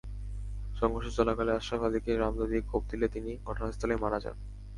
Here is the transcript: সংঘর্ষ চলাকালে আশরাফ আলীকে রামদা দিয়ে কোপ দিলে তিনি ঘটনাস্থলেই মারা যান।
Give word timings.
সংঘর্ষ 0.75 1.07
চলাকালে 1.17 1.51
আশরাফ 1.53 1.81
আলীকে 1.87 2.11
রামদা 2.13 2.45
দিয়ে 2.51 2.63
কোপ 2.71 2.83
দিলে 2.91 3.07
তিনি 3.15 3.31
ঘটনাস্থলেই 3.47 4.01
মারা 4.03 4.19
যান। 4.23 4.37